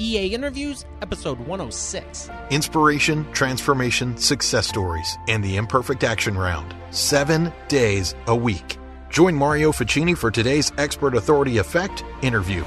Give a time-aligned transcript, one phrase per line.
[0.00, 2.30] EA Interviews, episode 106.
[2.50, 6.72] Inspiration, transformation, success stories, and the imperfect action round.
[6.90, 8.78] Seven days a week.
[9.10, 12.62] Join Mario Fachini for today's Expert Authority Effect interview.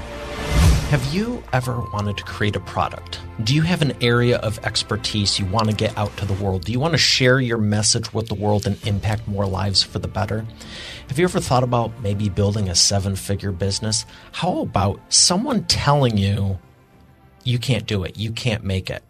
[0.90, 3.18] Have you ever wanted to create a product?
[3.44, 6.66] Do you have an area of expertise you want to get out to the world?
[6.66, 10.00] Do you want to share your message with the world and impact more lives for
[10.00, 10.44] the better?
[11.08, 14.04] Have you ever thought about maybe building a seven figure business?
[14.32, 16.58] How about someone telling you
[17.44, 19.02] you can't do it, you can't make it?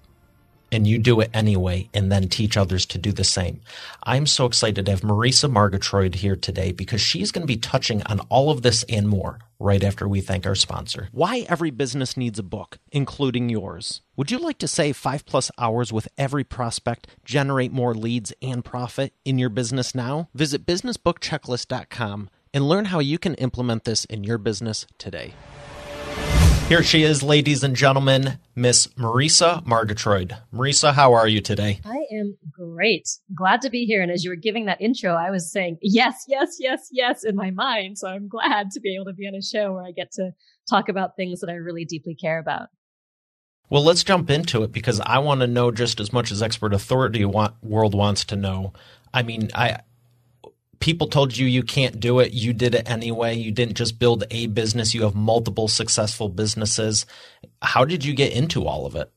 [0.72, 3.60] and you do it anyway and then teach others to do the same.
[4.02, 8.02] I'm so excited to have Marisa Murgatroyd here today because she's going to be touching
[8.04, 11.08] on all of this and more right after we thank our sponsor.
[11.12, 14.00] Why every business needs a book, including yours.
[14.16, 18.64] Would you like to save five plus hours with every prospect, generate more leads and
[18.64, 20.30] profit in your business now?
[20.34, 25.34] Visit businessbookchecklist.com and learn how you can implement this in your business today.
[26.72, 30.38] Here she is, ladies and gentlemen, Miss Marisa Murgatroyd.
[30.54, 31.80] Marisa, how are you today?
[31.84, 33.10] I am great.
[33.34, 34.00] Glad to be here.
[34.00, 37.36] And as you were giving that intro, I was saying yes, yes, yes, yes in
[37.36, 37.98] my mind.
[37.98, 40.30] So I'm glad to be able to be on a show where I get to
[40.66, 42.68] talk about things that I really deeply care about.
[43.68, 46.72] Well, let's jump into it because I want to know just as much as expert
[46.72, 48.72] authority want, world wants to know.
[49.12, 49.80] I mean, I
[50.82, 52.32] people told you you can't do it.
[52.32, 53.36] You did it anyway.
[53.36, 54.92] You didn't just build a business.
[54.92, 57.06] You have multiple successful businesses.
[57.62, 59.10] How did you get into all of it?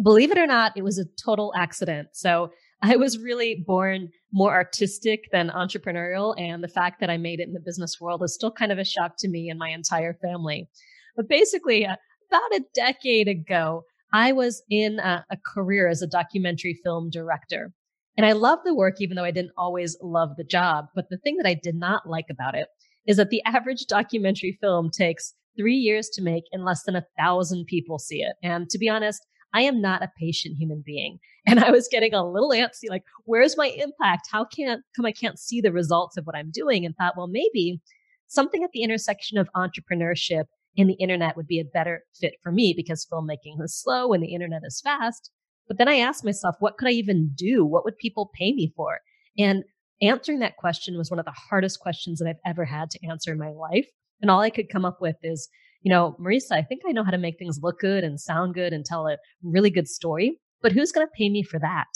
[0.00, 2.10] Believe it or not, it was a total accident.
[2.12, 2.52] So
[2.82, 6.38] I was really born more artistic than entrepreneurial.
[6.38, 8.78] And the fact that I made it in the business world is still kind of
[8.78, 10.68] a shock to me and my entire family.
[11.16, 11.96] But basically, uh,
[12.30, 13.82] about a decade ago,
[14.12, 17.72] I was in a, a career as a documentary film director.
[18.18, 20.86] And I love the work, even though I didn't always love the job.
[20.92, 22.66] But the thing that I did not like about it
[23.06, 27.06] is that the average documentary film takes three years to make and less than a
[27.16, 28.34] thousand people see it.
[28.42, 31.18] And to be honest, I am not a patient human being.
[31.48, 34.28] And I was getting a little antsy, like, where's my impact?
[34.30, 36.84] How can't come I can't see the results of what I'm doing?
[36.84, 37.80] And thought, well, maybe
[38.26, 40.44] something at the intersection of entrepreneurship
[40.76, 44.22] and the internet would be a better fit for me because filmmaking is slow and
[44.22, 45.30] the internet is fast.
[45.68, 47.64] But then I asked myself, what could I even do?
[47.64, 49.00] What would people pay me for?
[49.38, 49.64] And
[50.00, 53.30] answering that question was one of the hardest questions that I've ever had to answer
[53.32, 53.86] in my life.
[54.20, 55.48] And all I could come up with is,
[55.82, 58.54] you know, Marisa, I think I know how to make things look good and sound
[58.54, 61.86] good and tell a really good story, but who's going to pay me for that?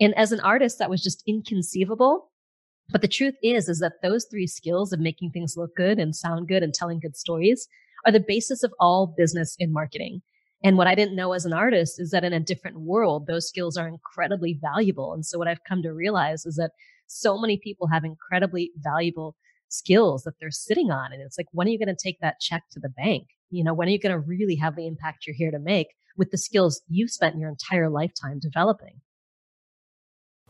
[0.00, 2.30] And as an artist, that was just inconceivable.
[2.90, 6.16] But the truth is, is that those three skills of making things look good and
[6.16, 7.68] sound good and telling good stories
[8.06, 10.22] are the basis of all business in marketing.
[10.64, 13.48] And what I didn't know as an artist is that in a different world, those
[13.48, 15.12] skills are incredibly valuable.
[15.12, 16.72] And so what I've come to realize is that
[17.06, 19.36] so many people have incredibly valuable
[19.68, 21.12] skills that they're sitting on.
[21.12, 23.28] And it's like, when are you going to take that check to the bank?
[23.50, 25.88] You know, when are you going to really have the impact you're here to make
[26.16, 29.00] with the skills you've spent your entire lifetime developing?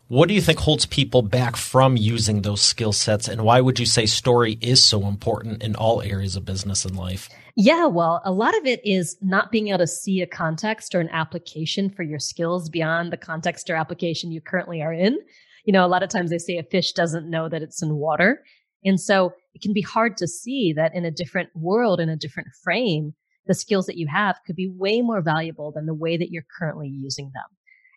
[0.09, 3.27] What do you think holds people back from using those skill sets?
[3.27, 6.97] And why would you say story is so important in all areas of business and
[6.97, 7.29] life?
[7.55, 10.99] Yeah, well, a lot of it is not being able to see a context or
[10.99, 15.19] an application for your skills beyond the context or application you currently are in.
[15.63, 17.93] You know, a lot of times they say a fish doesn't know that it's in
[17.93, 18.43] water.
[18.83, 22.17] And so it can be hard to see that in a different world, in a
[22.17, 23.13] different frame,
[23.45, 26.45] the skills that you have could be way more valuable than the way that you're
[26.57, 27.45] currently using them.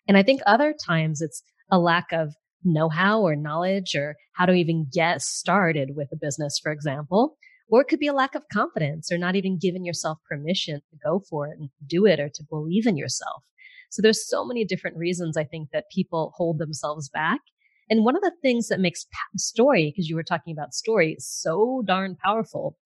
[0.07, 1.41] And I think other times it's
[1.71, 6.59] a lack of know-how or knowledge or how to even get started with a business,
[6.61, 7.37] for example.
[7.69, 10.97] Or it could be a lack of confidence or not even giving yourself permission to
[11.03, 13.43] go for it and do it or to believe in yourself.
[13.89, 17.41] So there's so many different reasons I think that people hold themselves back.
[17.89, 19.05] And one of the things that makes
[19.37, 22.77] story, because you were talking about story, so darn powerful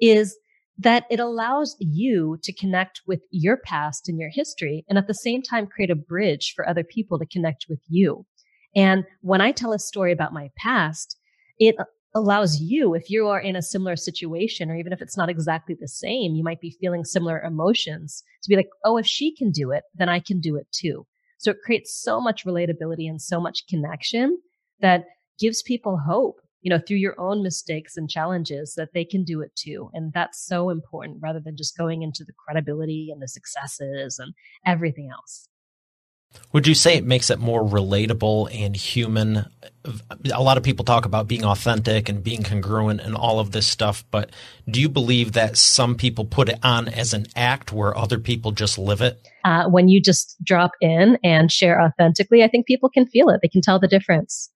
[0.00, 0.36] is
[0.78, 5.14] that it allows you to connect with your past and your history and at the
[5.14, 8.26] same time create a bridge for other people to connect with you.
[8.74, 11.16] And when I tell a story about my past,
[11.58, 11.76] it
[12.14, 15.76] allows you, if you are in a similar situation, or even if it's not exactly
[15.78, 19.50] the same, you might be feeling similar emotions to be like, oh, if she can
[19.50, 21.06] do it, then I can do it too.
[21.38, 24.38] So it creates so much relatability and so much connection
[24.80, 25.04] that
[25.38, 26.36] gives people hope
[26.66, 29.88] you know, through your own mistakes and challenges that they can do it too.
[29.94, 34.34] And that's so important rather than just going into the credibility and the successes and
[34.66, 35.48] everything else.
[36.50, 39.46] Would you say it makes it more relatable and human?
[40.34, 43.68] A lot of people talk about being authentic and being congruent and all of this
[43.68, 44.30] stuff, but
[44.68, 48.50] do you believe that some people put it on as an act where other people
[48.50, 49.24] just live it?
[49.44, 53.38] Uh, when you just drop in and share authentically, I think people can feel it.
[53.40, 54.50] They can tell the difference.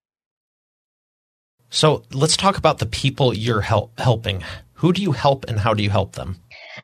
[1.71, 4.43] So let's talk about the people you're help, helping.
[4.75, 6.37] Who do you help and how do you help them?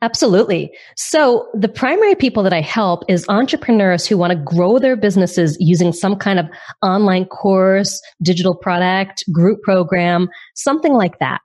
[0.02, 0.70] Absolutely.
[0.96, 5.56] So the primary people that I help is entrepreneurs who want to grow their businesses
[5.58, 6.46] using some kind of
[6.82, 11.42] online course, digital product, group program, something like that.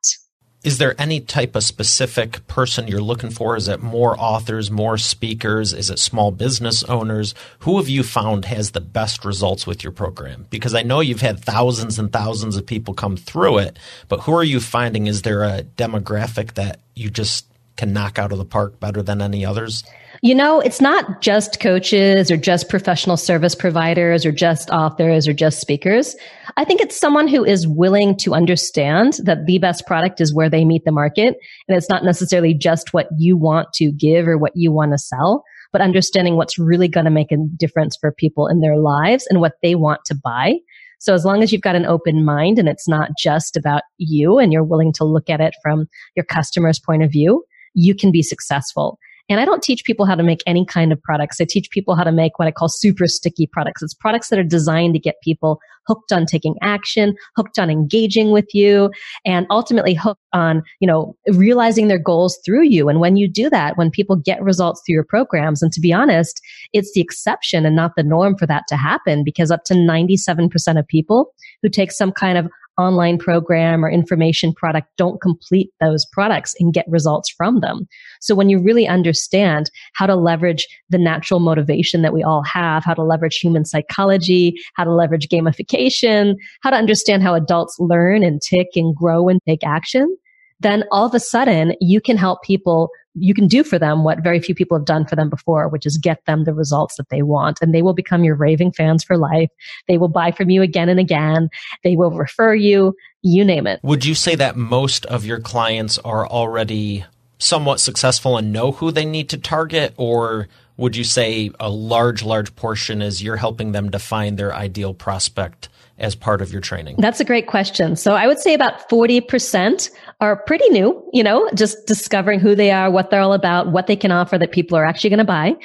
[0.64, 3.56] Is there any type of specific person you're looking for?
[3.56, 5.74] Is it more authors, more speakers?
[5.74, 7.34] Is it small business owners?
[7.60, 10.46] Who have you found has the best results with your program?
[10.52, 14.36] Because I know you've had thousands and thousands of people come through it, but who
[14.36, 15.08] are you finding?
[15.08, 19.20] Is there a demographic that you just can knock out of the park better than
[19.20, 19.84] any others?
[20.24, 25.34] You know, it's not just coaches or just professional service providers or just authors or
[25.34, 26.16] just speakers.
[26.58, 30.48] I think it's someone who is willing to understand that the best product is where
[30.48, 31.38] they meet the market.
[31.68, 35.00] And it's not necessarily just what you want to give or what you want to
[35.00, 39.26] sell, but understanding what's really going to make a difference for people in their lives
[39.28, 40.54] and what they want to buy.
[41.00, 44.38] So as long as you've got an open mind and it's not just about you
[44.38, 48.12] and you're willing to look at it from your customer's point of view, you can
[48.12, 49.00] be successful.
[49.32, 51.40] And I don't teach people how to make any kind of products.
[51.40, 53.82] I teach people how to make what I call super sticky products.
[53.82, 58.32] It's products that are designed to get people hooked on taking action, hooked on engaging
[58.32, 58.92] with you,
[59.26, 62.90] and ultimately hooked on, you know, realizing their goals through you.
[62.90, 65.94] And when you do that, when people get results through your programs, and to be
[65.94, 66.42] honest,
[66.74, 70.78] it's the exception and not the norm for that to happen because up to 97%
[70.78, 76.06] of people who take some kind of online program or information product don't complete those
[76.06, 77.88] products and get results from them.
[78.22, 82.84] So when you really understand how to leverage the natural motivation that we all have,
[82.84, 88.24] how to leverage human psychology, how to leverage gamification, how to understand how adults learn
[88.24, 90.16] and tick and grow and take action,
[90.62, 94.24] then all of a sudden you can help people you can do for them what
[94.24, 97.10] very few people have done for them before, which is get them the results that
[97.10, 97.60] they want.
[97.62, 99.50] And they will become your raving fans for life.
[99.88, 101.50] They will buy from you again and again.
[101.84, 103.82] They will refer you, you name it.
[103.84, 107.04] Would you say that most of your clients are already
[107.38, 109.94] somewhat successful and know who they need to target?
[109.98, 110.48] Or
[110.78, 115.68] would you say a large, large portion is you're helping them define their ideal prospect
[116.02, 116.96] as part of your training?
[116.98, 117.96] That's a great question.
[117.96, 119.90] So I would say about 40%
[120.20, 123.88] are pretty new, you know, just discovering who they are, what they're all about, what
[123.88, 125.56] they can offer that people are actually going to buy.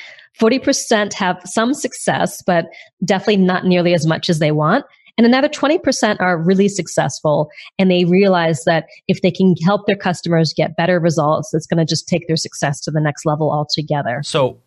[0.40, 2.66] 40% have some success, but
[3.04, 4.84] definitely not nearly as much as they want.
[5.18, 7.48] And another 20% are really successful
[7.78, 11.78] and they realize that if they can help their customers get better results, it's going
[11.78, 14.20] to just take their success to the next level altogether.
[14.22, 14.60] So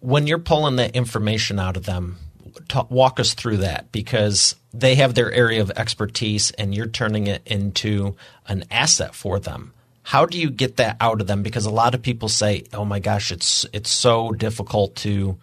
[0.00, 2.18] when you're pulling the information out of them,
[2.68, 7.26] talk, walk us through that because they have their area of expertise and you're turning
[7.26, 8.16] it into
[8.46, 9.72] an asset for them.
[10.02, 11.42] How do you get that out of them?
[11.42, 15.38] Because a lot of people say, "Oh my gosh, it's it's so difficult to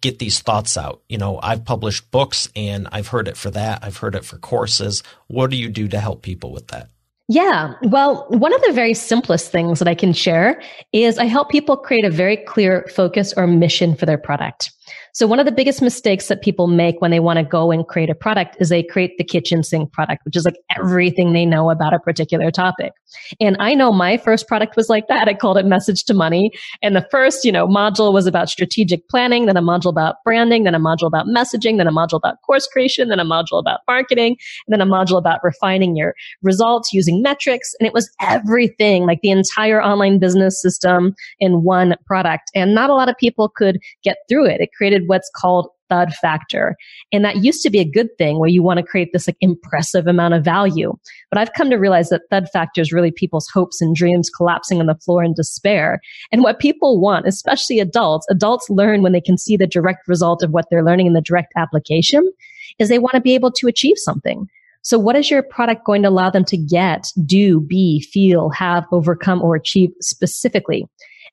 [0.00, 3.80] get these thoughts out." You know, I've published books and I've heard it for that.
[3.82, 5.02] I've heard it for courses.
[5.26, 6.88] What do you do to help people with that?
[7.28, 7.74] Yeah.
[7.82, 10.60] Well, one of the very simplest things that I can share
[10.92, 14.72] is I help people create a very clear focus or mission for their product.
[15.12, 17.86] So one of the biggest mistakes that people make when they want to go and
[17.86, 21.46] create a product is they create the kitchen sink product, which is like everything they
[21.46, 22.92] know about a particular topic.
[23.40, 25.28] And I know my first product was like that.
[25.28, 26.52] I called it message to money.
[26.82, 30.64] And the first, you know, module was about strategic planning, then a module about branding,
[30.64, 33.80] then a module about messaging, then a module about course creation, then a module about
[33.88, 37.74] marketing, and then a module about refining your results using metrics.
[37.78, 42.50] And it was everything, like the entire online business system in one product.
[42.54, 44.60] And not a lot of people could get through it.
[44.60, 46.74] It created what's called thud factor.
[47.12, 49.36] And that used to be a good thing where you want to create this like
[49.42, 50.96] impressive amount of value.
[51.30, 54.80] But I've come to realize that thud factor is really people's hopes and dreams collapsing
[54.80, 56.00] on the floor in despair.
[56.32, 60.42] And what people want, especially adults, adults learn when they can see the direct result
[60.42, 62.32] of what they're learning in the direct application
[62.78, 64.48] is they want to be able to achieve something.
[64.82, 68.86] So what is your product going to allow them to get, do, be, feel, have,
[68.92, 70.86] overcome, or achieve specifically?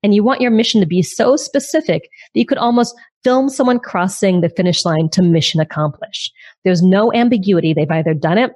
[0.03, 2.95] And you want your mission to be so specific that you could almost
[3.27, 6.31] film someone crossing the finish line to mission accomplished.
[6.63, 7.73] There's no ambiguity.
[7.73, 8.51] They've either done it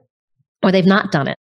[0.63, 1.37] or they've not done it.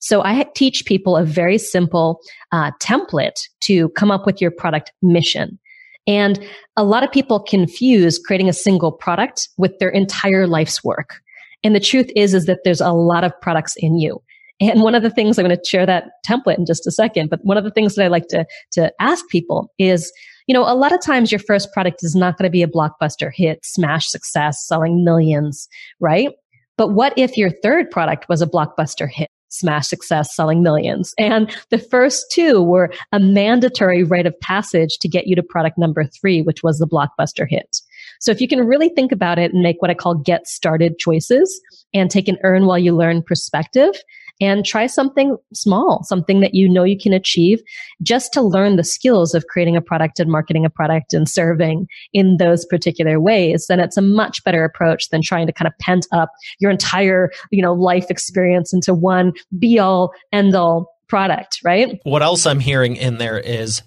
[0.00, 2.18] So I teach people a very simple
[2.50, 5.60] uh, template to come up with your product mission.
[6.08, 6.44] And
[6.76, 11.20] a lot of people confuse creating a single product with their entire life's work.
[11.62, 14.20] And the truth is, is that there's a lot of products in you.
[14.60, 17.30] And one of the things I'm going to share that template in just a second,
[17.30, 20.12] but one of the things that I like to, to ask people is,
[20.46, 22.68] you know, a lot of times your first product is not going to be a
[22.68, 25.68] blockbuster hit, smash success, selling millions,
[26.00, 26.30] right?
[26.76, 29.28] But what if your third product was a blockbuster hit?
[29.48, 31.12] Smash success, selling millions.
[31.18, 35.76] And the first two were a mandatory rite of passage to get you to product
[35.76, 37.82] number three, which was the blockbuster hit.
[38.18, 40.98] So if you can really think about it and make what I call get started
[40.98, 41.60] choices
[41.92, 43.92] and take an earn while you learn perspective,
[44.40, 47.62] and try something small, something that you know you can achieve
[48.02, 51.86] just to learn the skills of creating a product and marketing a product and serving
[52.12, 53.66] in those particular ways.
[53.68, 57.30] Then it's a much better approach than trying to kind of pent up your entire,
[57.50, 62.00] you know, life experience into one be all end all product, right?
[62.04, 63.82] What else I'm hearing in there is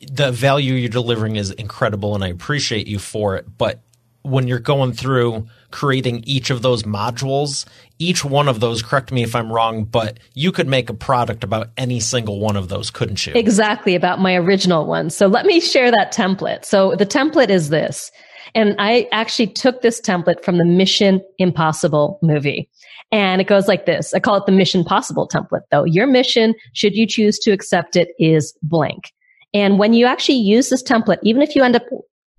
[0.00, 3.46] the value you're delivering is incredible and I appreciate you for it.
[3.56, 3.80] But
[4.28, 7.66] when you're going through creating each of those modules,
[7.98, 11.44] each one of those, correct me if I'm wrong, but you could make a product
[11.44, 13.32] about any single one of those, couldn't you?
[13.34, 15.10] Exactly, about my original one.
[15.10, 16.64] So let me share that template.
[16.64, 18.10] So the template is this.
[18.54, 22.70] And I actually took this template from the Mission Impossible movie.
[23.10, 24.14] And it goes like this.
[24.14, 25.84] I call it the Mission Possible template though.
[25.84, 29.12] Your mission, should you choose to accept it, is blank.
[29.54, 31.84] And when you actually use this template, even if you end up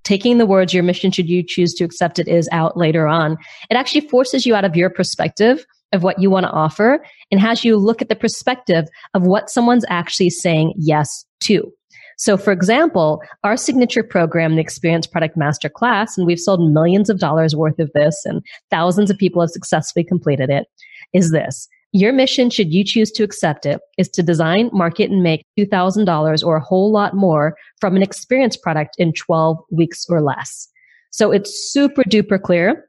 [0.10, 3.38] taking the words your mission should you choose to accept it is out later on,
[3.70, 5.64] it actually forces you out of your perspective
[5.94, 9.52] of what you want to offer and has you look at the perspective of what
[9.52, 11.72] someone's actually saying yes to.
[12.18, 17.12] So for example, our signature program, the Experience Product Master Class, and we've sold millions
[17.12, 20.66] of dollars worth of this and thousands of people have successfully completed it,
[21.14, 21.68] is this.
[21.92, 26.46] Your mission, should you choose to accept it, is to design, market, and make $2,000
[26.46, 30.68] or a whole lot more from an experience product in 12 weeks or less.
[31.10, 32.86] So it's super duper clear.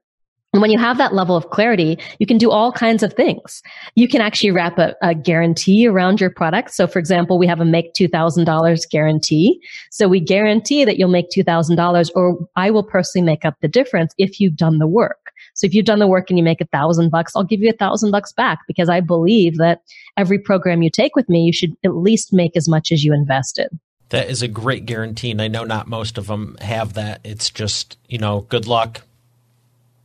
[0.53, 3.63] And when you have that level of clarity, you can do all kinds of things.
[3.95, 6.73] You can actually wrap a, a guarantee around your product.
[6.73, 9.61] So for example, we have a make $2,000 guarantee.
[9.91, 14.13] So we guarantee that you'll make $2,000 or I will personally make up the difference
[14.19, 15.30] if you've done the work.
[15.55, 17.71] So if you've done the work and you make a thousand bucks, I'll give you
[17.71, 19.83] a thousand bucks back because I believe that
[20.17, 23.13] every program you take with me, you should at least make as much as you
[23.13, 23.69] invested.
[24.11, 25.31] That is a great guarantee.
[25.31, 27.21] And I know not most of them have that.
[27.25, 29.03] It's just, you know, good luck.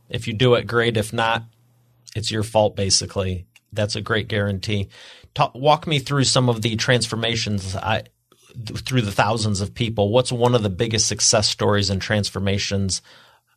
[0.08, 0.96] If you do it, great.
[0.96, 1.42] If not,
[2.14, 3.46] it's your fault, basically.
[3.72, 4.88] That's a great guarantee.
[5.34, 8.04] Talk, walk me through some of the transformations I,
[8.64, 10.10] through the thousands of people.
[10.10, 13.02] What's one of the biggest success stories and transformations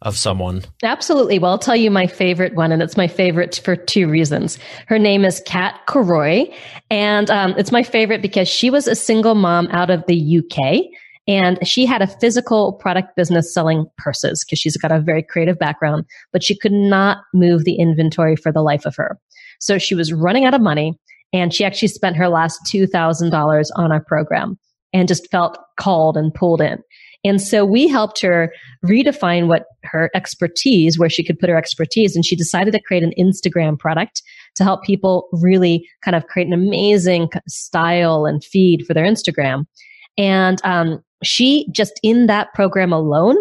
[0.01, 0.63] of someone?
[0.83, 1.39] Absolutely.
[1.39, 4.57] Well, I'll tell you my favorite one, and it's my favorite for two reasons.
[4.87, 6.53] Her name is Kat Coroy,
[6.89, 10.85] and um, it's my favorite because she was a single mom out of the UK.
[11.27, 15.59] And she had a physical product business selling purses because she's got a very creative
[15.59, 19.19] background, but she could not move the inventory for the life of her.
[19.59, 20.97] So she was running out of money
[21.31, 24.57] and she actually spent her last $2,000 on our program
[24.91, 26.79] and just felt called and pulled in.
[27.23, 28.53] And so we helped her
[28.85, 32.15] redefine what her expertise, where she could put her expertise.
[32.15, 34.21] And she decided to create an Instagram product
[34.55, 39.65] to help people really kind of create an amazing style and feed for their Instagram.
[40.17, 43.35] And um, she just in that program alone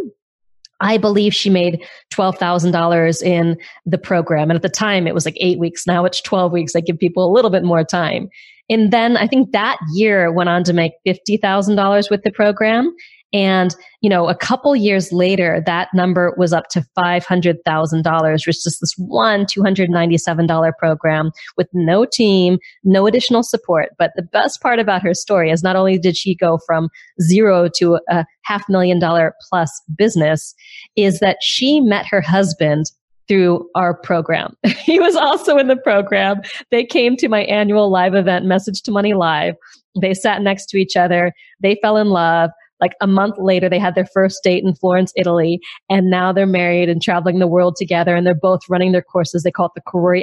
[0.81, 4.51] I believe she made $12,000 in the program.
[4.51, 5.87] And at the time it was like eight weeks.
[5.87, 6.77] Now it's 12 weeks.
[6.77, 8.29] I give people a little bit more time.
[8.71, 12.95] And then I think that year went on to make $50,000 with the program.
[13.33, 18.79] And, you know, a couple years later, that number was up to $500,000, which is
[18.81, 23.91] this one $297 program with no team, no additional support.
[23.99, 26.89] But the best part about her story is not only did she go from
[27.21, 30.55] zero to a half million dollar plus business,
[30.97, 32.87] is that she met her husband
[33.29, 34.57] through our program.
[34.85, 36.41] he was also in the program.
[36.71, 39.55] They came to my annual live event, Message to Money Live.
[40.01, 41.33] They sat next to each other.
[41.61, 42.51] They fell in love.
[42.81, 46.47] Like a month later, they had their first date in Florence, Italy, and now they're
[46.47, 48.15] married and traveling the world together.
[48.15, 49.43] And they're both running their courses.
[49.43, 50.23] They call it the Coroy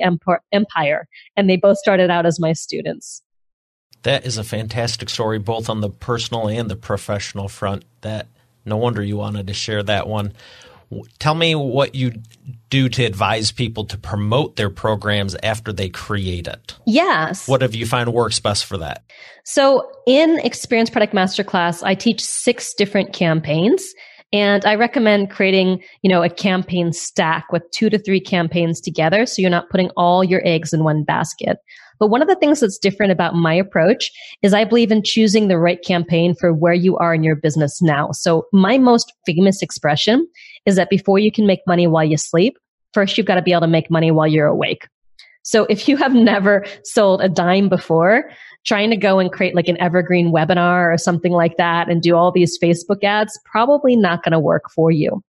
[0.51, 3.21] Empire, and they both started out as my students.
[4.03, 7.85] That is a fantastic story, both on the personal and the professional front.
[8.01, 8.27] That
[8.63, 10.33] no wonder you wanted to share that one.
[11.19, 12.13] Tell me what you
[12.69, 16.75] do to advise people to promote their programs after they create it.
[16.85, 17.47] Yes.
[17.47, 19.03] What have you found works best for that?
[19.43, 23.93] So, in Experience Product Masterclass, I teach six different campaigns.
[24.33, 29.25] And I recommend creating, you know, a campaign stack with two to three campaigns together.
[29.25, 31.57] So you're not putting all your eggs in one basket.
[31.99, 34.11] But one of the things that's different about my approach
[34.41, 37.81] is I believe in choosing the right campaign for where you are in your business
[37.81, 38.11] now.
[38.11, 40.27] So my most famous expression
[40.65, 42.57] is that before you can make money while you sleep,
[42.93, 44.87] first you've got to be able to make money while you're awake.
[45.43, 48.29] So if you have never sold a dime before,
[48.65, 52.15] trying to go and create like an evergreen webinar or something like that and do
[52.15, 55.21] all these Facebook ads, probably not going to work for you.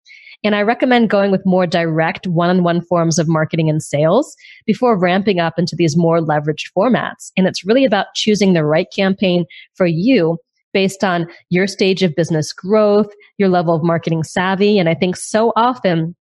[0.45, 5.40] And I recommend going with more direct one-on-one forms of marketing and sales before ramping
[5.40, 7.33] up into these more leveraged formats.
[7.37, 10.38] And it's really about choosing the right campaign for you
[10.76, 14.78] based on your stage of business growth, your level of marketing savvy.
[14.78, 16.14] And I think so often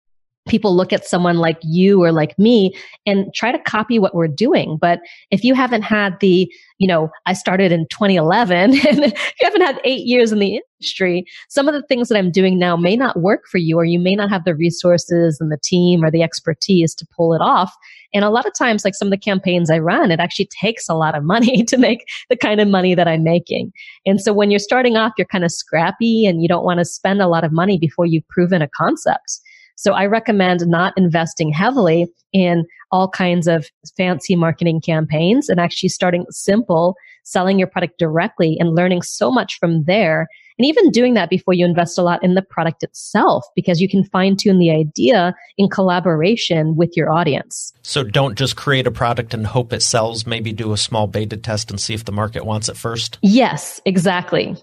[0.47, 4.27] people look at someone like you or like me and try to copy what we're
[4.27, 4.77] doing.
[4.79, 5.00] But
[5.31, 9.79] if you haven't had the, you know, I started in 2011 and you haven't had
[9.83, 13.21] eight years in the industry, some of the things that I'm doing now may not
[13.21, 16.23] work for you, or you may not have the resources and the team or the
[16.23, 17.73] expertise to pull it off.
[18.13, 20.89] And a lot of times, like some of the campaigns I run, it actually takes
[20.89, 23.71] a lot of money to make the kind of money that I'm making.
[24.05, 26.85] And so when you're starting off, you're kind of scrappy and you don't want to
[26.85, 29.39] spend a lot of money before you've proven a concept.
[29.75, 35.89] So I recommend not investing heavily in all kinds of fancy marketing campaigns and actually
[35.89, 40.27] starting simple, selling your product directly and learning so much from there.
[40.60, 43.89] And even doing that before you invest a lot in the product itself, because you
[43.89, 47.74] can fine tune the idea in collaboration with your audience.
[47.82, 50.27] So don't just create a product and hope it sells.
[50.27, 53.18] Maybe do a small beta test and see if the market wants it first.
[53.24, 54.56] Yes, exactly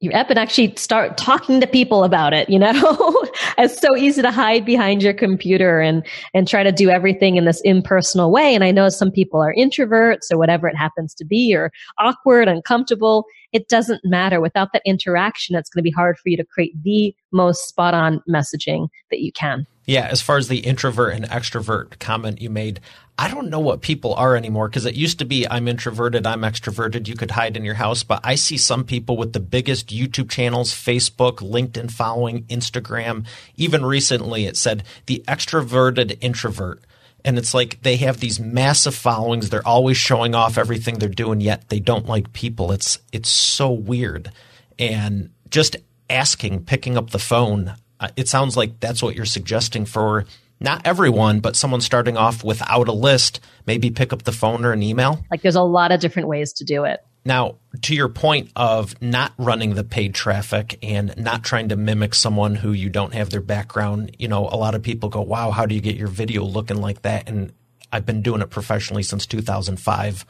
[0.00, 2.72] your app and actually start talking to people about it you know?
[3.58, 7.46] It's so easy to hide behind your computer and and try to do everything in
[7.46, 8.54] this impersonal way.
[8.54, 12.48] And i know some people are introverts or whatever it happens to be or awkward
[12.48, 13.24] uncomfortable.
[13.52, 14.40] It doesn't matter.
[14.40, 17.94] Without that interaction it's going to be hard for you to create the most spot
[17.94, 22.50] on messaging that you can yeah, as far as the introvert and extrovert comment you
[22.50, 22.80] made,
[23.18, 26.42] I don't know what people are anymore because it used to be I'm introverted, I'm
[26.42, 28.02] extroverted, you could hide in your house.
[28.02, 33.26] But I see some people with the biggest YouTube channels, Facebook, LinkedIn following, Instagram.
[33.54, 36.82] Even recently, it said the extroverted introvert.
[37.24, 39.50] And it's like they have these massive followings.
[39.50, 42.72] They're always showing off everything they're doing, yet they don't like people.
[42.72, 44.30] It's it's so weird.
[44.78, 45.76] And just
[46.10, 50.26] asking, picking up the phone, uh, it sounds like that's what you're suggesting for
[50.60, 54.72] not everyone, but someone starting off without a list, maybe pick up the phone or
[54.72, 55.22] an email.
[55.30, 57.00] Like there's a lot of different ways to do it.
[57.24, 62.14] Now, to your point of not running the paid traffic and not trying to mimic
[62.14, 65.50] someone who you don't have their background, you know, a lot of people go, wow,
[65.50, 67.28] how do you get your video looking like that?
[67.28, 67.52] And
[67.92, 70.24] I've been doing it professionally since 2005.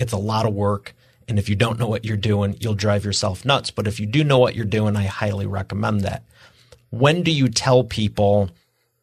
[0.00, 0.94] It's a lot of work.
[1.28, 3.70] And if you don't know what you're doing, you'll drive yourself nuts.
[3.70, 6.24] But if you do know what you're doing, I highly recommend that
[6.90, 8.50] when do you tell people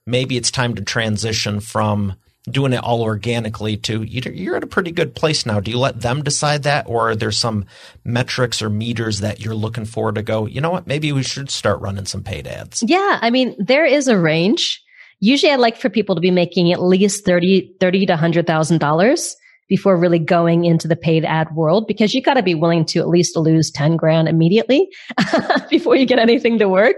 [0.05, 2.15] maybe it's time to transition from
[2.49, 5.59] doing it all organically to you're at a pretty good place now.
[5.59, 7.65] Do you let them decide that, or are there some
[8.03, 10.45] metrics or meters that you're looking for to go?
[10.45, 10.87] You know what?
[10.87, 12.83] Maybe we should start running some paid ads.
[12.87, 14.81] Yeah, I mean there is a range.
[15.19, 18.79] Usually, I like for people to be making at least thirty, thirty to hundred thousand
[18.79, 19.35] dollars
[19.67, 22.99] before really going into the paid ad world because you got to be willing to
[22.99, 24.87] at least lose 10 grand immediately
[25.69, 26.95] before you get anything to work.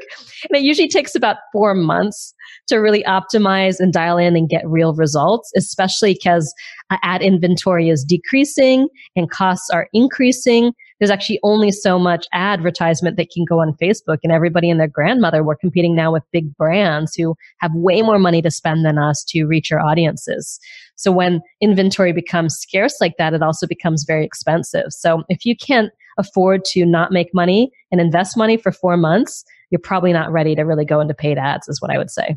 [0.49, 2.34] And it usually takes about four months
[2.67, 6.53] to really optimize and dial in and get real results, especially because
[6.89, 10.71] uh, ad inventory is decreasing and costs are increasing.
[10.99, 14.88] There's actually only so much advertisement that can go on Facebook and everybody and their
[14.88, 15.43] grandmother.
[15.43, 19.23] We're competing now with big brands who have way more money to spend than us
[19.29, 20.59] to reach our audiences.
[20.95, 24.88] So when inventory becomes scarce like that, it also becomes very expensive.
[24.89, 29.45] So if you can't afford to not make money and invest money for four months,
[29.69, 32.35] you're probably not ready to really go into paid ads, is what I would say.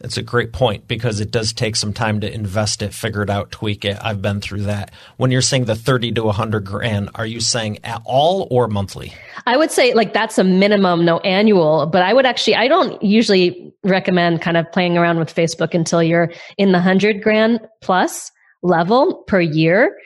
[0.00, 3.30] That's a great point because it does take some time to invest it, figure it
[3.30, 3.96] out, tweak it.
[4.02, 4.90] I've been through that.
[5.16, 9.14] When you're saying the 30 to 100 grand, are you saying at all or monthly?
[9.46, 13.02] I would say like that's a minimum, no annual, but I would actually, I don't
[13.02, 18.30] usually recommend kind of playing around with Facebook until you're in the 100 grand plus
[18.62, 19.96] level per year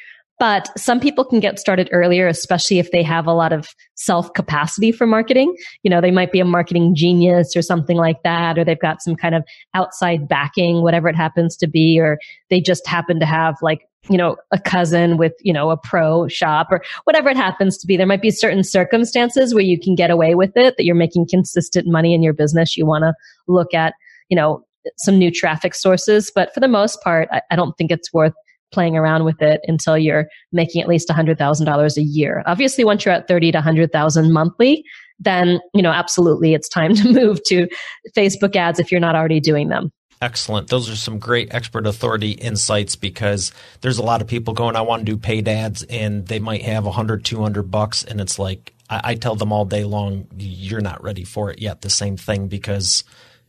[0.40, 4.32] but some people can get started earlier, especially if they have a lot of self
[4.32, 5.54] capacity for marketing.
[5.82, 9.02] You know, they might be a marketing genius or something like that, or they've got
[9.02, 13.26] some kind of outside backing, whatever it happens to be, or they just happen to
[13.26, 17.36] have like, you know, a cousin with, you know, a pro shop or whatever it
[17.36, 17.98] happens to be.
[17.98, 21.28] There might be certain circumstances where you can get away with it, that you're making
[21.28, 22.78] consistent money in your business.
[22.78, 23.12] You want to
[23.46, 23.92] look at,
[24.30, 24.64] you know,
[24.96, 26.32] some new traffic sources.
[26.34, 28.32] But for the most part, I, I don't think it's worth
[28.72, 32.42] playing around with it until you're making at least $100,000 a year.
[32.46, 34.84] Obviously, once you're at 30 to 100,000 monthly,
[35.18, 37.68] then, you know, absolutely it's time to move to
[38.16, 39.92] Facebook ads if you're not already doing them.
[40.22, 40.68] Excellent.
[40.68, 44.82] Those are some great expert authority insights because there's a lot of people going, I
[44.82, 48.04] want to do paid ads and they might have 100, 200 bucks.
[48.04, 51.60] And it's like, I, I tell them all day long, you're not ready for it
[51.60, 51.80] yet.
[51.80, 53.02] The same thing because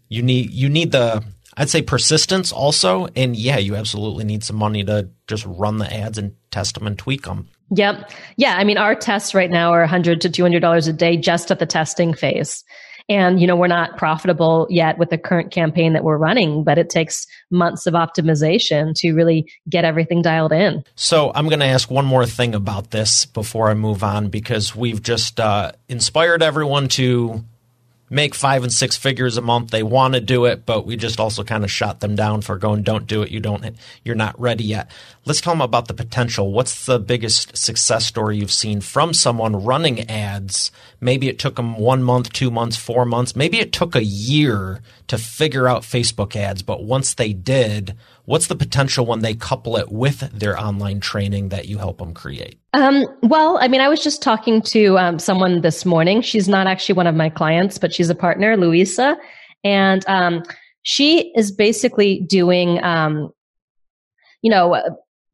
[0.08, 1.26] you need, you need the,
[1.58, 3.08] I'd say persistence also.
[3.16, 6.88] And yeah, you absolutely need some money to just run the ads and test them
[6.88, 7.48] and tweak them.
[7.72, 8.12] Yep.
[8.38, 8.58] Yeah.
[8.58, 11.66] I mean, our tests right now are 100 to $200 a day just at the
[11.66, 12.64] testing phase.
[13.10, 16.78] And, you know, we're not profitable yet with the current campaign that we're running, but
[16.78, 20.84] it takes months of optimization to really get everything dialed in.
[20.96, 24.76] So I'm going to ask one more thing about this before I move on because
[24.76, 27.44] we've just uh, inspired everyone to
[28.12, 29.72] make five and six figures a month.
[29.72, 32.58] They want to do it, but we just also kind of shot them down for
[32.58, 33.32] going, don't do it.
[33.32, 34.92] You don't, you're not ready yet.
[35.26, 36.52] Let's tell them about the potential.
[36.52, 40.72] What's the biggest success story you've seen from someone running ads?
[41.00, 43.36] Maybe it took them one month, two months, four months.
[43.36, 47.96] Maybe it took a year to figure out Facebook ads, but once they did,
[48.26, 52.14] what's the potential when they couple it with their online training that you help them
[52.14, 52.61] create?
[52.74, 56.22] Um, well, I mean, I was just talking to um, someone this morning.
[56.22, 59.18] She's not actually one of my clients, but she's a partner, Louisa.
[59.64, 60.44] And um,
[60.84, 63.30] she is basically doing, um,
[64.42, 64.82] you know,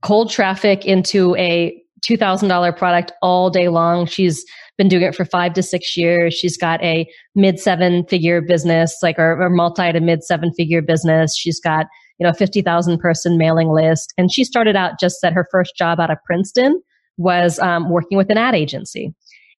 [0.02, 4.08] cold traffic into a $2,000 product all day long.
[4.08, 4.44] She's
[4.78, 6.34] been doing it for five to six years.
[6.34, 10.82] She's got a mid seven figure business, like or, or multi to mid seven figure
[10.82, 11.36] business.
[11.36, 11.86] She's got,
[12.20, 14.14] you know, 50,000 person mailing list.
[14.18, 16.82] And she started out just that her first job out of Princeton
[17.18, 19.14] was um, working with an ad agency.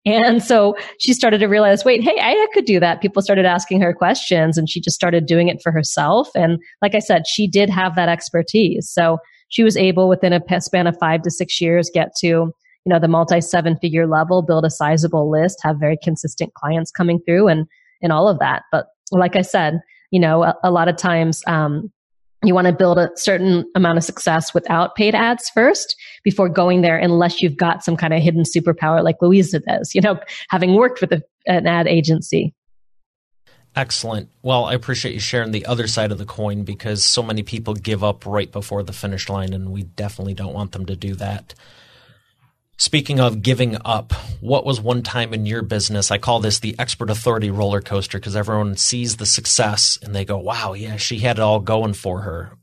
[0.06, 3.02] And so she started to realize, wait, hey, I could do that.
[3.02, 6.30] People started asking her questions and she just started doing it for herself.
[6.36, 8.90] And like I said, she did have that expertise.
[8.90, 9.18] So
[9.50, 12.54] she was able within a span of five to six years get to, you
[12.86, 17.20] know, the multi seven figure level, build a sizable list, have very consistent clients coming
[17.26, 17.68] through and,
[18.02, 18.64] and all of that.
[18.72, 21.92] But like I said, you know, a, a lot of times, um,
[22.44, 26.82] you want to build a certain amount of success without paid ads first before going
[26.82, 30.76] there unless you've got some kind of hidden superpower like Louisa does, you know, having
[30.76, 32.54] worked with a, an ad agency.
[33.76, 34.30] Excellent.
[34.42, 37.74] Well, I appreciate you sharing the other side of the coin because so many people
[37.74, 41.16] give up right before the finish line, and we definitely don't want them to do
[41.16, 41.54] that.
[42.80, 46.12] Speaking of giving up, what was one time in your business?
[46.12, 50.24] I call this the expert authority roller coaster because everyone sees the success and they
[50.24, 52.54] go, wow, yeah, she had it all going for her.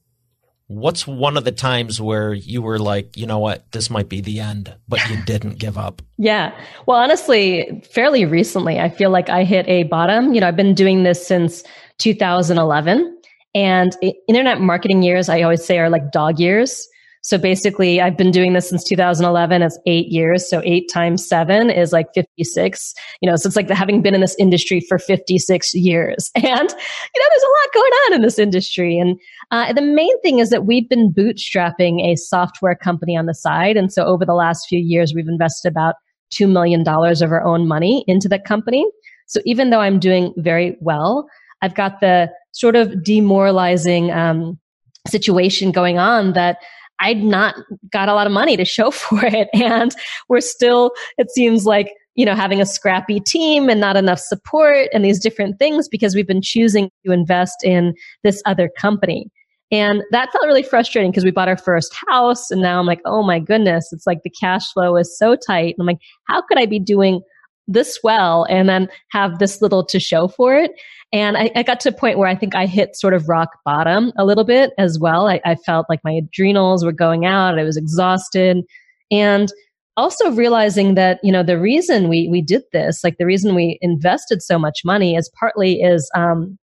[0.68, 4.22] What's one of the times where you were like, you know what, this might be
[4.22, 6.00] the end, but you didn't give up?
[6.16, 6.58] Yeah.
[6.86, 10.32] Well, honestly, fairly recently, I feel like I hit a bottom.
[10.32, 11.62] You know, I've been doing this since
[11.98, 13.20] 2011.
[13.54, 13.94] And
[14.28, 16.88] internet marketing years, I always say, are like dog years.
[17.26, 19.60] So basically, I've been doing this since 2011.
[19.60, 20.48] It's eight years.
[20.48, 22.94] So eight times seven is like 56.
[23.20, 26.30] You know, so it's like having been in this industry for 56 years.
[26.36, 28.96] And, you know, there's a lot going on in this industry.
[28.96, 29.18] And
[29.50, 33.76] uh, the main thing is that we've been bootstrapping a software company on the side.
[33.76, 35.96] And so over the last few years, we've invested about
[36.32, 38.86] $2 million of our own money into that company.
[39.26, 41.26] So even though I'm doing very well,
[41.60, 44.60] I've got the sort of demoralizing, um,
[45.08, 46.58] situation going on that
[47.00, 47.54] I'd not
[47.92, 49.48] got a lot of money to show for it.
[49.54, 49.94] And
[50.28, 54.88] we're still, it seems like, you know, having a scrappy team and not enough support
[54.92, 59.30] and these different things because we've been choosing to invest in this other company.
[59.72, 63.00] And that felt really frustrating because we bought our first house and now I'm like,
[63.04, 65.74] oh my goodness, it's like the cash flow is so tight.
[65.76, 67.20] And I'm like, how could I be doing
[67.66, 70.70] this well and then have this little to show for it?
[71.16, 73.48] And I, I, got to a point where I think I hit sort of rock
[73.64, 75.28] bottom a little bit as well.
[75.28, 77.58] I, I felt like my adrenals were going out.
[77.58, 78.62] I was exhausted.
[79.10, 79.50] And
[79.96, 83.78] also realizing that, you know, the reason we, we did this, like the reason we
[83.80, 86.58] invested so much money is partly is, um,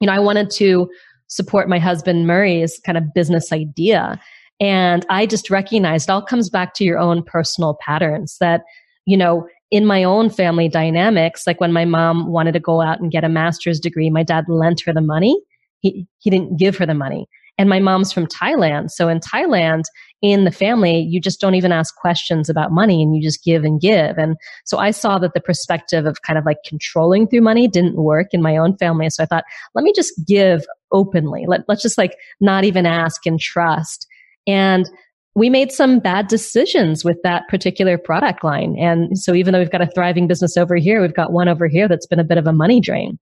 [0.00, 0.90] you know, I wanted to
[1.28, 4.20] support my husband Murray's kind of business idea.
[4.58, 8.62] And I just recognized it all comes back to your own personal patterns that,
[9.06, 13.00] you know, in my own family dynamics, like when my mom wanted to go out
[13.00, 15.34] and get a master's degree, my dad lent her the money.
[15.80, 17.26] He, he didn't give her the money.
[17.56, 18.90] And my mom's from Thailand.
[18.90, 19.84] So in Thailand,
[20.20, 23.64] in the family, you just don't even ask questions about money and you just give
[23.64, 24.18] and give.
[24.18, 27.96] And so I saw that the perspective of kind of like controlling through money didn't
[27.96, 29.08] work in my own family.
[29.08, 31.44] So I thought, let me just give openly.
[31.46, 34.06] Let, let's just like not even ask and trust.
[34.46, 34.88] And
[35.34, 38.76] we made some bad decisions with that particular product line.
[38.78, 41.68] And so even though we've got a thriving business over here, we've got one over
[41.68, 43.18] here that's been a bit of a money drain.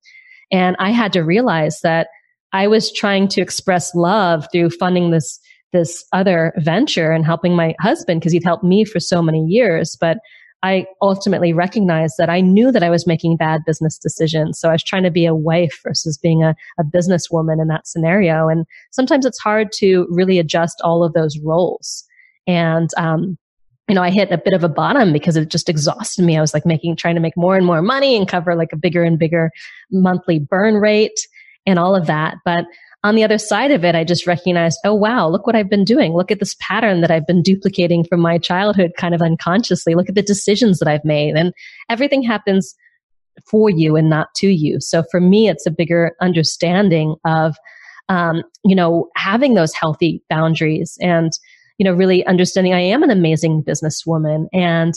[0.50, 2.08] And I had to realize that
[2.52, 5.38] I was trying to express love through funding this,
[5.72, 9.96] this other venture and helping my husband because he'd helped me for so many years.
[10.00, 10.18] But
[10.62, 14.58] I ultimately recognized that I knew that I was making bad business decisions.
[14.60, 17.86] So I was trying to be a wife versus being a, a businesswoman in that
[17.86, 18.48] scenario.
[18.48, 22.04] And sometimes it's hard to really adjust all of those roles.
[22.46, 23.38] And, um,
[23.88, 26.36] you know, I hit a bit of a bottom because it just exhausted me.
[26.36, 28.76] I was like making, trying to make more and more money and cover like a
[28.76, 29.50] bigger and bigger
[29.90, 31.18] monthly burn rate
[31.66, 32.36] and all of that.
[32.44, 32.66] But
[33.02, 35.84] on the other side of it, I just recognized, oh, wow, look what I've been
[35.84, 36.12] doing.
[36.12, 39.94] Look at this pattern that I've been duplicating from my childhood kind of unconsciously.
[39.94, 41.34] Look at the decisions that I've made.
[41.34, 41.54] And
[41.88, 42.74] everything happens
[43.48, 44.80] for you and not to you.
[44.80, 47.56] So for me, it's a bigger understanding of,
[48.10, 51.32] um, you know, having those healthy boundaries and,
[51.78, 54.46] you know, really understanding I am an amazing businesswoman.
[54.52, 54.92] And,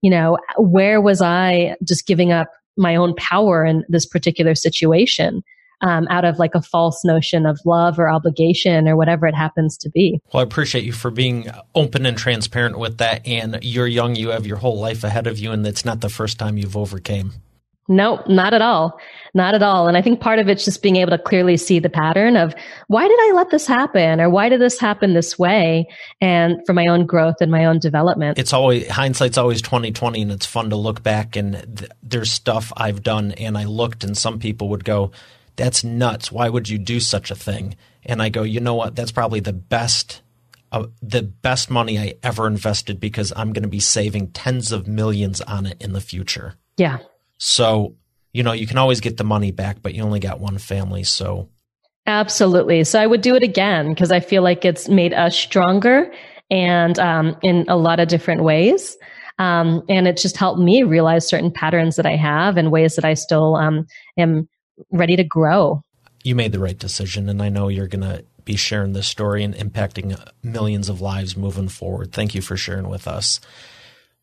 [0.00, 5.42] you know, where was I just giving up my own power in this particular situation
[5.80, 9.76] um, out of like a false notion of love or obligation or whatever it happens
[9.78, 10.20] to be.
[10.32, 13.26] Well, I appreciate you for being open and transparent with that.
[13.26, 16.08] And you're young, you have your whole life ahead of you, and it's not the
[16.08, 17.32] first time you've overcame.
[17.90, 19.00] No, not at all.
[19.32, 19.88] Not at all.
[19.88, 22.54] And I think part of it's just being able to clearly see the pattern of
[22.88, 25.86] why did I let this happen or why did this happen this way?
[26.20, 28.38] And for my own growth and my own development.
[28.38, 32.74] It's always hindsight's always 2020 and it's fun to look back and th- there's stuff
[32.76, 35.10] I've done and I looked and some people would go,
[35.58, 36.32] that's nuts.
[36.32, 37.76] Why would you do such a thing?
[38.06, 38.96] And I go, you know what?
[38.96, 40.22] That's probably the best
[40.70, 44.86] uh, the best money I ever invested because I'm going to be saving tens of
[44.86, 46.56] millions on it in the future.
[46.76, 46.98] Yeah.
[47.38, 47.94] So,
[48.34, 51.04] you know, you can always get the money back, but you only got one family.
[51.04, 51.48] So,
[52.06, 52.84] absolutely.
[52.84, 56.12] So, I would do it again because I feel like it's made us stronger
[56.50, 58.96] and um, in a lot of different ways.
[59.38, 63.04] Um, and it just helped me realize certain patterns that I have and ways that
[63.06, 63.86] I still um,
[64.18, 64.48] am
[64.90, 65.82] ready to grow.
[66.24, 69.44] You made the right decision, and I know you're going to be sharing this story
[69.44, 72.12] and impacting millions of lives moving forward.
[72.12, 73.40] Thank you for sharing with us.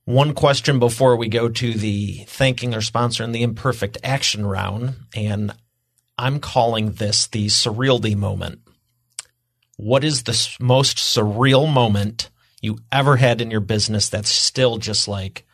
[0.06, 4.96] One question before we go to the thanking our sponsor in the imperfect action round,
[5.16, 5.54] and
[6.18, 8.60] I'm calling this the surreality moment.
[9.78, 12.30] What is the most surreal moment
[12.62, 15.46] you ever had in your business that's still just like,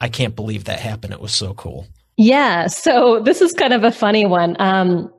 [0.00, 1.12] I can't believe that happened.
[1.12, 1.86] It was so cool.
[2.20, 2.66] Yeah.
[2.66, 4.54] So this is kind of a funny one.
[4.58, 5.10] Um,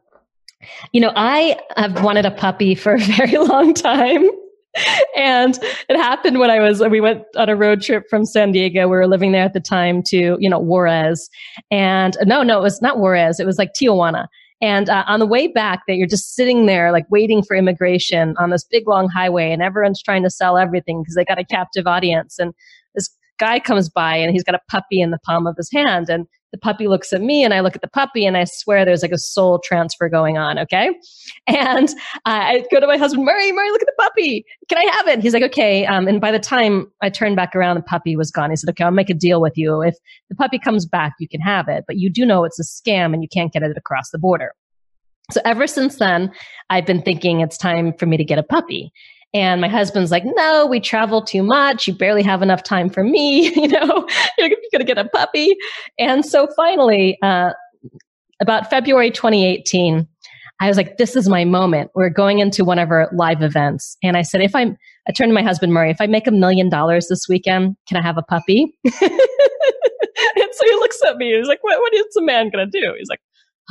[0.92, 4.30] you know, I have wanted a puppy for a very long time
[5.18, 5.58] and
[5.90, 8.84] it happened when I was, we went on a road trip from San Diego.
[8.84, 11.28] We were living there at the time to, you know, Juarez.
[11.72, 13.40] And no, no, it was not Juarez.
[13.40, 14.28] It was like Tijuana.
[14.62, 18.36] And uh, on the way back, that you're just sitting there, like waiting for immigration
[18.38, 21.44] on this big long highway, and everyone's trying to sell everything because they got a
[21.44, 22.38] captive audience.
[22.38, 22.54] And
[22.94, 23.10] this
[23.40, 26.28] guy comes by, and he's got a puppy in the palm of his hand, and
[26.52, 29.02] the puppy looks at me and I look at the puppy and I swear there's
[29.02, 30.60] like a soul transfer going on.
[30.60, 30.92] Okay.
[31.48, 31.90] And
[32.26, 34.46] I go to my husband, Murray, Murray, look at the puppy.
[34.70, 35.22] Can I have it?
[35.22, 35.86] He's like, okay.
[35.86, 38.52] Um, and by the time I turned back around, the puppy was gone.
[38.52, 39.82] He said, okay, I'll make a deal with you.
[39.82, 39.96] If
[40.30, 43.14] the puppy comes back, you can have it, but you do know it's a scam
[43.14, 44.54] and you can't get it across the border.
[45.32, 46.32] So ever since then,
[46.70, 48.92] I've been thinking it's time for me to get a puppy.
[49.34, 51.88] And my husband's like, no, we travel too much.
[51.88, 53.54] You barely have enough time for me.
[53.56, 55.56] you know, you're going to get a puppy.
[55.98, 57.52] And so finally, uh,
[58.42, 60.08] about February 2018,
[60.60, 61.92] I was like, this is my moment.
[61.96, 63.98] We're going into one of our live events.
[64.04, 66.32] And I said, if I'm, I turned to my husband, Murray, if I make a
[66.32, 68.78] million dollars this weekend, can I have a puppy?
[68.86, 71.36] and so he looks at me.
[71.36, 72.94] He's like, what, what is a man going to do?
[72.98, 73.22] He's like,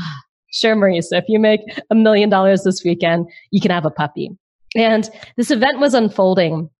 [0.01, 0.21] ah,
[0.53, 4.31] sure, Marisa, if you make a million dollars this weekend, you can have a puppy.
[4.77, 6.71] And this event was unfolding.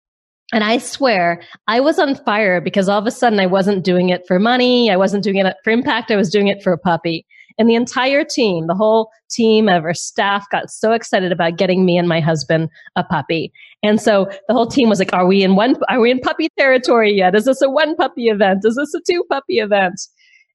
[0.53, 4.09] And I swear I was on fire because all of a sudden I wasn't doing
[4.09, 4.91] it for money.
[4.91, 6.11] I wasn't doing it for impact.
[6.11, 7.25] I was doing it for a puppy.
[7.59, 11.85] And the entire team, the whole team of our staff got so excited about getting
[11.85, 13.53] me and my husband a puppy.
[13.83, 16.49] And so the whole team was like, are we in one, are we in puppy
[16.59, 17.35] territory yet?
[17.35, 18.61] Is this a one puppy event?
[18.65, 20.01] Is this a two puppy event?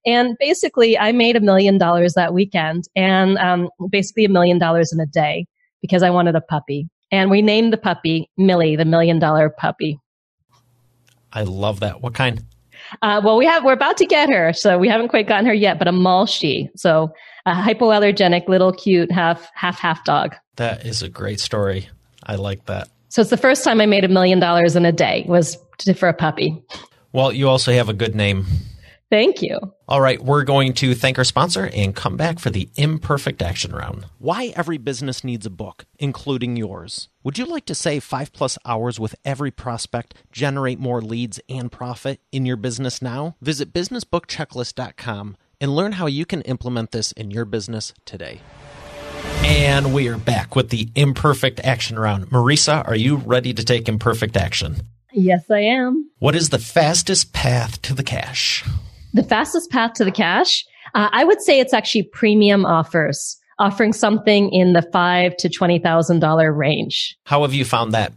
[0.05, 4.91] And basically I made a million dollars that weekend and um, basically a million dollars
[4.91, 5.45] in a day
[5.81, 6.89] because I wanted a puppy.
[7.15, 9.97] And we named the puppy Millie, the million dollar puppy.
[11.31, 12.01] I love that.
[12.01, 12.43] What kind?
[13.01, 15.53] Uh, well, we have we're about to get her, so we haven't quite gotten her
[15.53, 15.79] yet.
[15.79, 17.13] But a Malshi, so
[17.45, 20.35] a hypoallergenic, little, cute, half half half dog.
[20.57, 21.87] That is a great story.
[22.25, 22.89] I like that.
[23.07, 25.57] So it's the first time I made a million dollars in a day was
[25.95, 26.61] for a puppy.
[27.13, 28.45] Well, you also have a good name.
[29.11, 29.59] Thank you.
[29.87, 33.73] All right, we're going to thank our sponsor and come back for the imperfect action
[33.73, 34.07] round.
[34.17, 37.07] Why every business needs a book, including yours.
[37.23, 41.71] Would you like to save five plus hours with every prospect, generate more leads and
[41.71, 43.35] profit in your business now?
[43.41, 48.41] Visit businessbookchecklist.com and learn how you can implement this in your business today.
[49.43, 52.29] And we are back with the imperfect action round.
[52.31, 54.77] Marisa, are you ready to take imperfect action?
[55.13, 56.09] Yes, I am.
[56.17, 58.63] What is the fastest path to the cash?
[59.15, 63.93] The fastest path to the cash, uh, I would say it's actually premium offers, offering
[63.93, 67.17] something in the five to twenty thousand dollar range.
[67.23, 68.11] How have you found that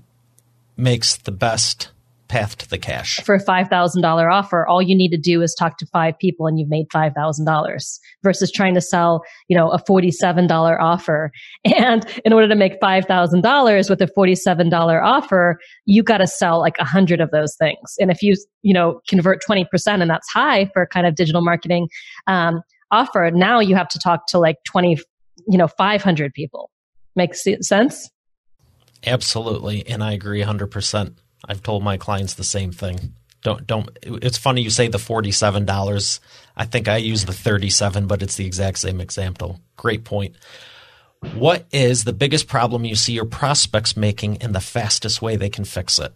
[0.77, 1.91] makes the best
[2.29, 3.21] path to the cash.
[3.25, 6.59] For a $5,000 offer, all you need to do is talk to five people and
[6.59, 11.33] you've made $5,000 versus trying to sell, you know, a $47 offer.
[11.65, 16.79] And in order to make $5,000 with a $47 offer, you got to sell like
[16.79, 17.95] a hundred of those things.
[17.99, 19.67] And if you, you know, convert 20%
[20.01, 21.89] and that's high for kind of digital marketing,
[22.27, 24.99] um, offer, now you have to talk to like 20,
[25.49, 26.71] you know, 500 people.
[27.17, 28.11] Makes sense?
[29.07, 29.87] Absolutely.
[29.87, 31.17] And I agree 100%.
[31.45, 33.15] I've told my clients the same thing.
[33.43, 33.91] Don't don't.
[34.03, 36.21] It's funny you say the forty seven dollars.
[36.57, 39.61] I think I use the 37, but it's the exact same example.
[39.77, 40.35] Great point.
[41.35, 45.51] What is the biggest problem you see your prospects making and the fastest way they
[45.51, 46.13] can fix it?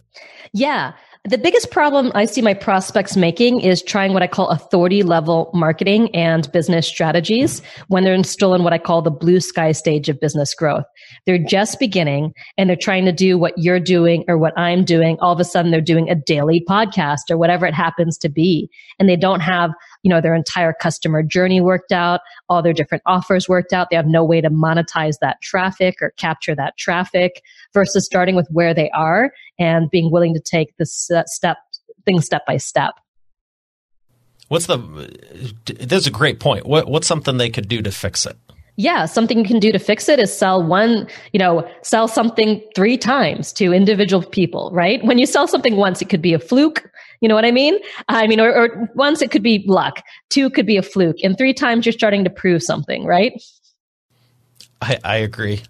[0.51, 0.93] Yeah.
[1.25, 5.49] The biggest problem I see my prospects making is trying what I call authority level
[5.53, 10.09] marketing and business strategies when they're still in what I call the blue sky stage
[10.09, 10.83] of business growth.
[11.25, 15.17] They're just beginning and they're trying to do what you're doing or what I'm doing.
[15.21, 18.69] All of a sudden they're doing a daily podcast or whatever it happens to be.
[18.99, 19.71] And they don't have,
[20.03, 23.87] you know, their entire customer journey worked out, all their different offers worked out.
[23.89, 27.41] They have no way to monetize that traffic or capture that traffic
[27.73, 31.57] versus starting with where they are and being willing to take the step
[32.05, 32.93] things step by step.
[34.49, 34.77] What's the?
[34.77, 36.65] Uh, There's a great point.
[36.65, 38.37] What what's something they could do to fix it?
[38.75, 42.61] Yeah, something you can do to fix it is sell one, you know, sell something
[42.75, 45.03] three times to individual people, right?
[45.03, 46.89] When you sell something once, it could be a fluke.
[47.21, 47.77] You know what I mean?
[48.09, 51.37] I mean, or, or once it could be luck, two could be a fluke, and
[51.37, 53.41] three times you're starting to prove something, right?
[54.81, 55.61] I, I agree.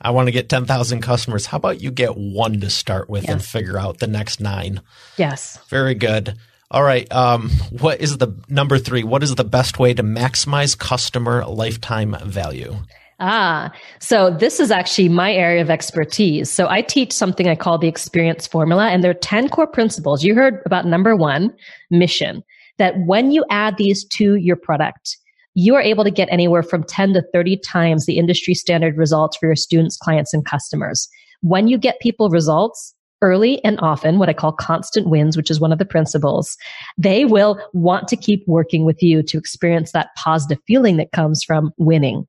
[0.00, 1.46] I want to get 10,000 customers.
[1.46, 4.80] How about you get one to start with and figure out the next nine?
[5.16, 5.58] Yes.
[5.68, 6.36] Very good.
[6.74, 7.10] All right.
[7.12, 9.04] Um, what is the number three?
[9.04, 12.74] What is the best way to maximize customer lifetime value?
[13.20, 16.50] Ah, so this is actually my area of expertise.
[16.50, 20.24] So I teach something I call the experience formula, and there are 10 core principles.
[20.24, 21.54] You heard about number one,
[21.92, 22.42] mission,
[22.78, 25.16] that when you add these to your product,
[25.54, 29.36] you are able to get anywhere from 10 to 30 times the industry standard results
[29.36, 31.08] for your students, clients, and customers.
[31.40, 35.58] When you get people results early and often, what I call constant wins, which is
[35.58, 36.56] one of the principles,
[36.98, 41.42] they will want to keep working with you to experience that positive feeling that comes
[41.42, 42.26] from winning.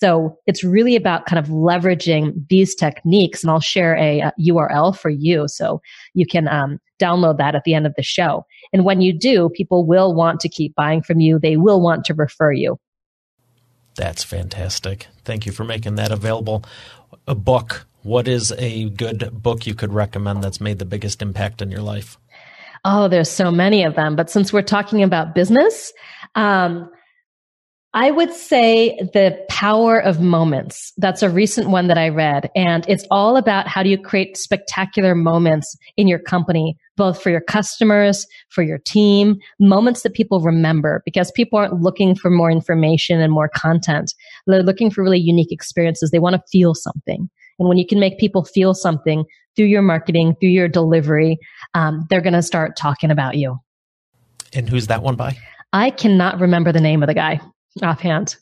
[0.00, 3.42] So it's really about kind of leveraging these techniques.
[3.42, 5.82] And I'll share a, a URL for you so
[6.14, 8.46] you can um, download that at the end of the show.
[8.72, 11.38] And when you do, people will want to keep buying from you.
[11.38, 12.78] They will want to refer you.
[13.96, 15.08] That's fantastic.
[15.24, 16.64] Thank you for making that available.
[17.26, 17.87] A book.
[18.02, 21.82] What is a good book you could recommend that's made the biggest impact in your
[21.82, 22.18] life?
[22.84, 24.16] Oh, there's so many of them.
[24.16, 25.92] But since we're talking about business,
[26.34, 26.90] um,
[27.94, 30.92] I would say the power of moments.
[30.98, 32.50] That's a recent one that I read.
[32.54, 37.30] And it's all about how do you create spectacular moments in your company, both for
[37.30, 42.50] your customers, for your team, moments that people remember because people aren't looking for more
[42.50, 44.14] information and more content.
[44.46, 46.10] They're looking for really unique experiences.
[46.10, 47.30] They want to feel something.
[47.58, 49.24] And when you can make people feel something
[49.56, 51.38] through your marketing, through your delivery,
[51.74, 53.58] um, they're going to start talking about you.
[54.52, 55.36] And who's that one by?
[55.72, 57.40] I cannot remember the name of the guy
[57.82, 58.36] offhand.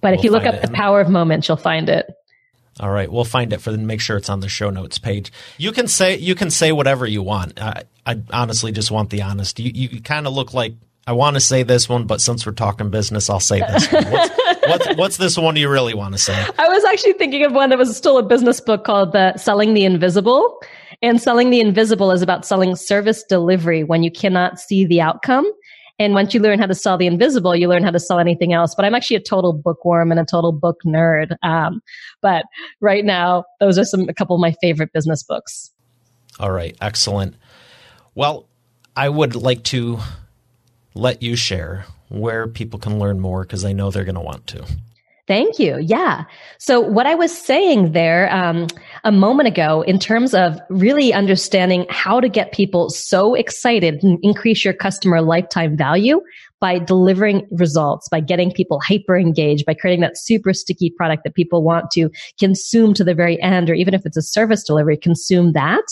[0.00, 2.06] But we'll if you look up the power of moments, you'll find it.
[2.78, 3.86] All right, we'll find it for then.
[3.86, 5.32] Make sure it's on the show notes page.
[5.58, 7.60] You can say you can say whatever you want.
[7.60, 9.58] I, I honestly just want the honest.
[9.58, 10.74] You you kind of look like
[11.10, 14.04] I want to say this one, but since we're talking business, I'll say this one.
[14.12, 14.30] What's,
[14.68, 16.46] what's, what's this one you really want to say?
[16.56, 19.74] I was actually thinking of one that was still a business book called the Selling
[19.74, 20.62] the Invisible.
[21.02, 25.50] And selling the invisible is about selling service delivery when you cannot see the outcome.
[25.98, 28.52] And once you learn how to sell the invisible, you learn how to sell anything
[28.52, 28.76] else.
[28.76, 31.34] But I'm actually a total bookworm and a total book nerd.
[31.42, 31.82] Um,
[32.22, 32.44] but
[32.80, 35.72] right now, those are some a couple of my favorite business books.
[36.38, 37.34] All right, excellent.
[38.14, 38.46] Well,
[38.96, 39.98] I would like to
[41.00, 44.46] let you share where people can learn more because I know they're going to want
[44.48, 44.66] to.
[45.26, 45.78] Thank you.
[45.80, 46.24] Yeah.
[46.58, 48.66] So what I was saying there um,
[49.04, 54.18] a moment ago, in terms of really understanding how to get people so excited and
[54.22, 56.20] increase your customer lifetime value
[56.60, 61.34] by delivering results, by getting people hyper engaged, by creating that super sticky product that
[61.34, 64.96] people want to consume to the very end, or even if it's a service delivery,
[64.96, 65.84] consume that.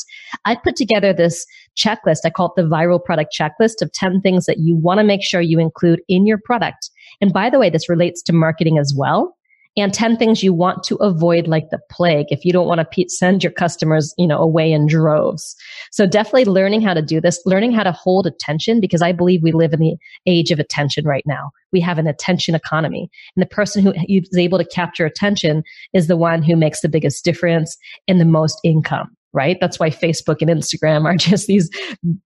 [0.44, 2.20] I put together this checklist.
[2.24, 5.24] I call it the viral product checklist of 10 things that you want to make
[5.24, 8.94] sure you include in your product and by the way, this relates to marketing as
[8.96, 9.36] well.
[9.78, 13.04] And 10 things you want to avoid like the plague if you don't want to
[13.08, 15.54] send your customers, you know, away in droves.
[15.92, 19.42] So definitely learning how to do this, learning how to hold attention because I believe
[19.42, 21.50] we live in the age of attention right now.
[21.72, 25.62] We have an attention economy and the person who is able to capture attention
[25.92, 29.56] is the one who makes the biggest difference in the most income right?
[29.60, 31.70] That's why Facebook and Instagram are just these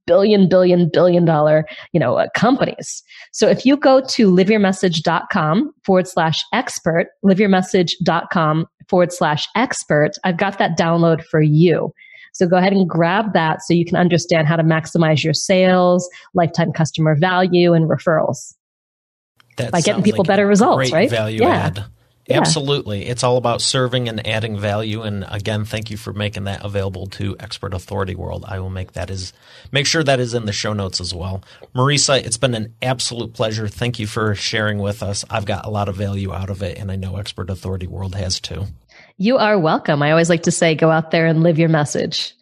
[0.07, 3.03] billion, billion, billion dollar, you know, uh, companies.
[3.33, 10.57] So if you go to liveyourmessage.com forward slash expert, liveyourmessage.com forward slash expert, I've got
[10.59, 11.93] that download for you.
[12.33, 16.09] So go ahead and grab that so you can understand how to maximize your sales,
[16.33, 18.55] lifetime customer value, and referrals.
[19.59, 21.11] That by getting people like better results, right?
[21.11, 21.67] Value yeah.
[21.67, 21.85] add.
[22.27, 22.39] Yeah.
[22.39, 23.07] Absolutely.
[23.07, 25.03] It's all about serving and adding value.
[25.03, 28.45] And again, thank you for making that available to Expert Authority World.
[28.47, 29.33] I will make that is
[29.73, 31.43] make sure that is in the show notes as well.
[31.75, 33.67] Marisa, it's been an absolute pleasure.
[33.67, 35.25] Thank you for sharing with us.
[35.31, 38.15] I've got a lot of value out of it, and I know Expert Authority World
[38.15, 38.67] has too.
[39.19, 40.01] You are welcome.
[40.03, 42.35] I always like to say, go out there and live your message.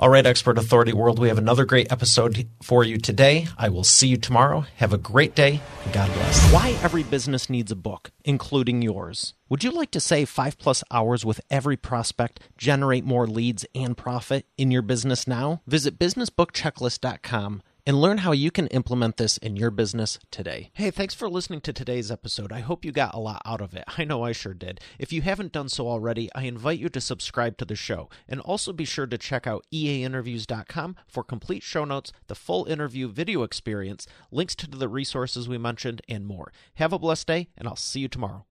[0.00, 3.48] All right, Expert Authority World, we have another great episode for you today.
[3.58, 4.64] I will see you tomorrow.
[4.76, 6.52] Have a great day, and God bless.
[6.52, 9.34] Why every business needs a book, including yours.
[9.50, 13.94] Would you like to save five plus hours with every prospect, generate more leads and
[13.94, 15.60] profit in your business now?
[15.66, 20.70] Visit businessbookchecklist.com and learn how you can implement this in your business today.
[20.74, 22.52] Hey, thanks for listening to today's episode.
[22.52, 23.84] I hope you got a lot out of it.
[23.98, 24.80] I know I sure did.
[24.98, 28.40] If you haven't done so already, I invite you to subscribe to the show and
[28.40, 33.42] also be sure to check out eainterviews.com for complete show notes, the full interview video
[33.42, 36.52] experience, links to the resources we mentioned, and more.
[36.74, 38.44] Have a blessed day, and I'll see you tomorrow.